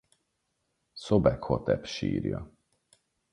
[0.93, 2.51] Szobekhotep sírja.